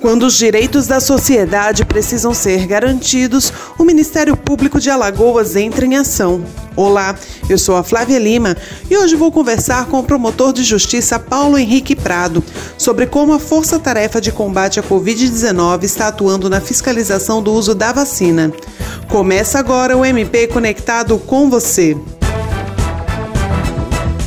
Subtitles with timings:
[0.00, 5.94] Quando os direitos da sociedade precisam ser garantidos, o Ministério Público de Alagoas entra em
[5.94, 6.42] ação.
[6.74, 7.14] Olá,
[7.50, 8.56] eu sou a Flávia Lima
[8.88, 12.42] e hoje vou conversar com o promotor de justiça Paulo Henrique Prado
[12.78, 17.74] sobre como a Força Tarefa de Combate à Covid-19 está atuando na fiscalização do uso
[17.74, 18.50] da vacina.
[19.06, 21.94] Começa agora o MP Conectado com você.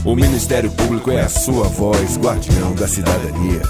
[0.06, 3.62] O Ministério Público é a sua voz, guardião da cidadania.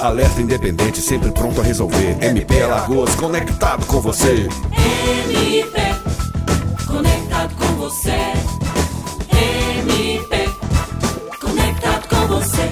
[0.00, 2.16] Alerta independente, sempre pronto a resolver.
[2.20, 4.48] MP Alagoas, conectado com você.
[5.32, 5.80] MP,
[6.86, 8.47] conectado com você.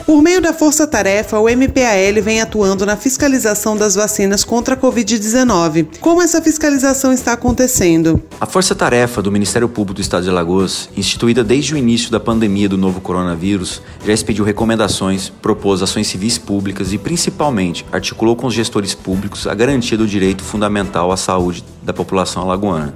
[0.07, 4.79] Por meio da Força Tarefa, o MPAL vem atuando na fiscalização das vacinas contra a
[4.79, 5.99] Covid-19.
[5.99, 8.23] Como essa fiscalização está acontecendo?
[8.41, 12.21] A Força Tarefa do Ministério Público do Estado de Alagoas, instituída desde o início da
[12.21, 18.47] pandemia do novo coronavírus, já expediu recomendações, propôs ações civis públicas e, principalmente, articulou com
[18.47, 22.95] os gestores públicos a garantia do direito fundamental à saúde da população alagoana.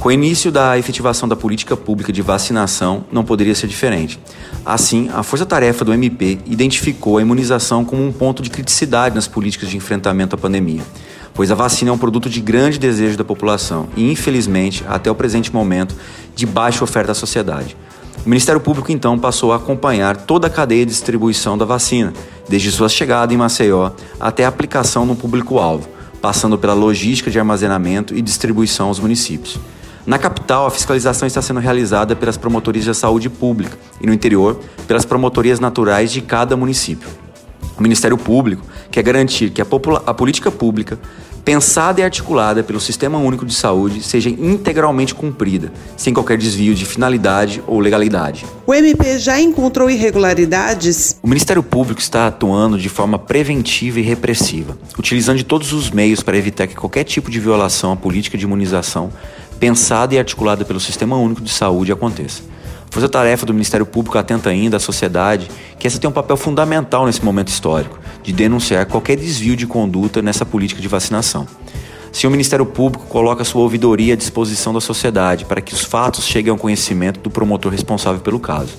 [0.00, 4.20] Com o início da efetivação da política pública de vacinação, não poderia ser diferente.
[4.64, 9.26] Assim, a Força Tarefa do MP identificou a imunização como um ponto de criticidade nas
[9.26, 10.82] políticas de enfrentamento à pandemia,
[11.32, 15.14] pois a vacina é um produto de grande desejo da população e, infelizmente, até o
[15.14, 15.94] presente momento,
[16.34, 17.74] de baixa oferta à sociedade.
[18.24, 22.12] O Ministério Público então passou a acompanhar toda a cadeia de distribuição da vacina,
[22.48, 25.88] desde sua chegada em Maceió até a aplicação no público-alvo,
[26.20, 29.58] passando pela logística de armazenamento e distribuição aos municípios.
[30.06, 34.60] Na capital, a fiscalização está sendo realizada pelas promotorias de saúde pública e no interior,
[34.86, 37.08] pelas promotorias naturais de cada município.
[37.76, 39.66] O Ministério Público quer garantir que a,
[40.06, 40.96] a, política pública,
[41.44, 46.86] pensada e articulada pelo Sistema Único de Saúde, seja integralmente cumprida, sem qualquer desvio de
[46.86, 48.46] finalidade ou legalidade.
[48.64, 51.18] O MP já encontrou irregularidades?
[51.20, 56.22] O Ministério Público está atuando de forma preventiva e repressiva, utilizando de todos os meios
[56.22, 59.12] para evitar que qualquer tipo de violação à política de imunização
[59.58, 62.42] pensada e articulada pelo Sistema Único de Saúde aconteça.
[62.88, 67.04] A força-tarefa do Ministério Público atenta ainda à sociedade que essa tem um papel fundamental
[67.06, 71.46] nesse momento histórico, de denunciar qualquer desvio de conduta nessa política de vacinação.
[72.12, 76.24] Se o Ministério Público coloca sua ouvidoria à disposição da sociedade para que os fatos
[76.24, 78.72] cheguem ao conhecimento do promotor responsável pelo caso.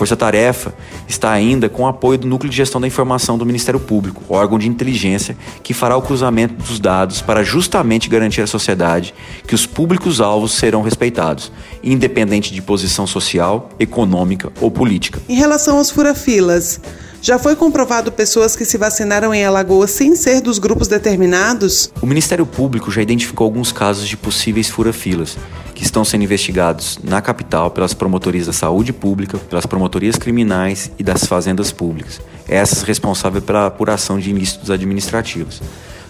[0.00, 0.72] Força Tarefa
[1.06, 4.58] está ainda com o apoio do Núcleo de Gestão da Informação do Ministério Público, órgão
[4.58, 9.12] de inteligência que fará o cruzamento dos dados para justamente garantir à sociedade
[9.46, 11.52] que os públicos-alvos serão respeitados,
[11.84, 15.20] independente de posição social, econômica ou política.
[15.28, 16.80] Em relação aos furafilas,
[17.22, 21.92] já foi comprovado pessoas que se vacinaram em Alagoas sem ser dos grupos determinados?
[22.00, 25.36] O Ministério Público já identificou alguns casos de possíveis furafilas,
[25.74, 31.02] que estão sendo investigados na capital pelas promotorias da saúde pública, pelas promotorias criminais e
[31.02, 35.60] das fazendas públicas, essas responsáveis pela apuração de ilícitos administrativos.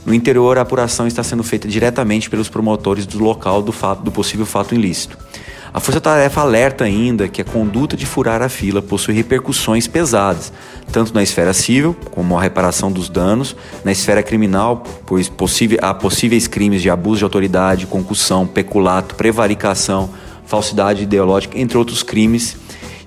[0.07, 4.11] No interior, a apuração está sendo feita diretamente pelos promotores do local do, fato, do
[4.11, 5.19] possível fato ilícito.
[5.73, 10.53] A Força Tarefa alerta ainda que a conduta de furar a fila possui repercussões pesadas,
[10.91, 13.55] tanto na esfera civil, como a reparação dos danos,
[13.85, 15.31] na esfera criminal, pois
[15.81, 20.11] há possíveis crimes de abuso de autoridade, concussão, peculato, prevaricação,
[20.45, 22.57] falsidade ideológica, entre outros crimes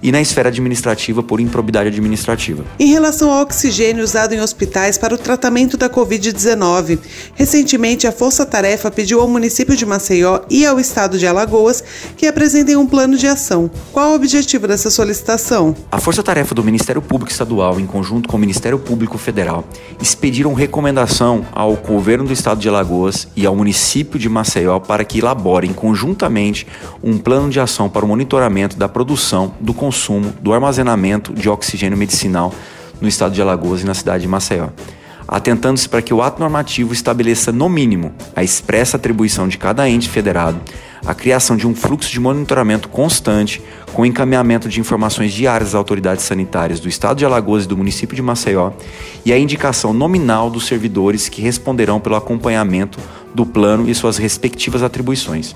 [0.03, 2.65] e na esfera administrativa por improbidade administrativa.
[2.77, 6.99] Em relação ao oxigênio usado em hospitais para o tratamento da Covid-19,
[7.33, 11.81] recentemente a Força Tarefa pediu ao município de Maceió e ao estado de Alagoas
[12.17, 13.71] que apresentem um plano de ação.
[13.93, 15.73] Qual o objetivo dessa solicitação?
[15.89, 19.63] A Força Tarefa do Ministério Público Estadual, em conjunto com o Ministério Público Federal,
[20.01, 25.19] expediram recomendação ao governo do estado de Alagoas e ao município de Maceió para que
[25.19, 26.67] elaborem conjuntamente
[27.01, 31.47] um plano de ação para o monitoramento da produção, do consumo consumo do armazenamento de
[31.47, 32.51] oxigênio medicinal
[32.99, 34.69] no estado de Alagoas e na cidade de Maceió,
[35.27, 40.09] atentando-se para que o ato normativo estabeleça, no mínimo, a expressa atribuição de cada ente
[40.09, 40.59] federado,
[41.05, 43.61] a criação de um fluxo de monitoramento constante,
[43.93, 48.15] com encaminhamento de informações diárias às autoridades sanitárias do estado de Alagoas e do município
[48.15, 48.71] de Maceió,
[49.23, 52.97] e a indicação nominal dos servidores que responderão pelo acompanhamento
[53.35, 55.55] do plano e suas respectivas atribuições.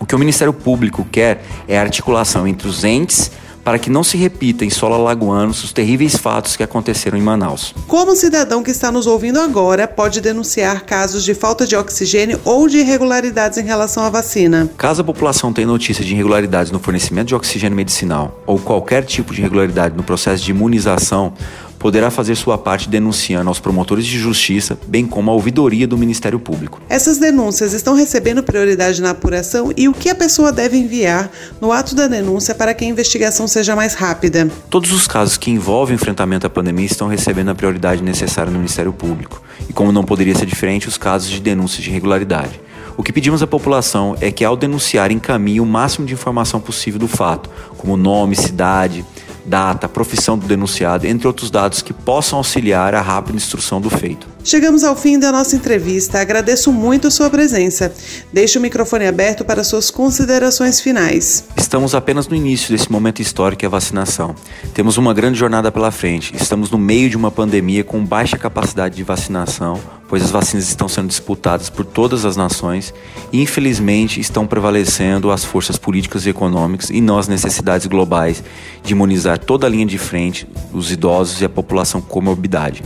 [0.00, 3.30] O que o Ministério Público quer é a articulação entre os entes
[3.64, 7.74] para que não se repita em solo alagoano os terríveis fatos que aconteceram em Manaus.
[7.86, 12.40] Como o cidadão que está nos ouvindo agora pode denunciar casos de falta de oxigênio
[12.44, 14.70] ou de irregularidades em relação à vacina?
[14.76, 19.34] Caso a população tenha notícia de irregularidades no fornecimento de oxigênio medicinal ou qualquer tipo
[19.34, 21.32] de irregularidade no processo de imunização,
[21.80, 26.38] poderá fazer sua parte denunciando aos promotores de justiça, bem como a ouvidoria do Ministério
[26.38, 26.80] Público.
[26.90, 31.72] Essas denúncias estão recebendo prioridade na apuração e o que a pessoa deve enviar no
[31.72, 34.50] ato da denúncia para que a investigação seja mais rápida?
[34.68, 38.92] Todos os casos que envolvem enfrentamento à pandemia estão recebendo a prioridade necessária no Ministério
[38.92, 39.42] Público.
[39.66, 42.60] E como não poderia ser diferente, os casos de denúncia de irregularidade.
[42.96, 47.00] O que pedimos à população é que, ao denunciar, encaminhe o máximo de informação possível
[47.00, 47.48] do fato,
[47.78, 49.06] como nome, cidade,
[49.50, 54.28] data, profissão do denunciado, entre outros dados que possam auxiliar a rápida instrução do feito.
[54.42, 56.20] Chegamos ao fim da nossa entrevista.
[56.20, 57.92] Agradeço muito sua presença.
[58.32, 61.44] Deixe o microfone aberto para suas considerações finais.
[61.56, 64.34] Estamos apenas no início desse momento histórico que é a vacinação.
[64.72, 66.34] Temos uma grande jornada pela frente.
[66.34, 70.88] Estamos no meio de uma pandemia com baixa capacidade de vacinação, pois as vacinas estão
[70.88, 72.94] sendo disputadas por todas as nações
[73.32, 78.42] e, infelizmente, estão prevalecendo as forças políticas e econômicas e não as necessidades globais
[78.82, 82.82] de imunizar toda a linha de frente, os idosos e a população com comorbidade.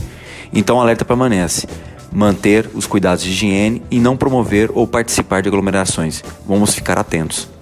[0.53, 1.67] Então, o alerta permanece:
[2.11, 6.23] manter os cuidados de higiene e não promover ou participar de aglomerações.
[6.47, 7.54] Vamos ficar atentos.